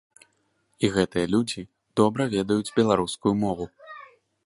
[0.87, 1.61] І гэтыя людзі
[2.01, 3.73] добра ведаюць беларускую мову.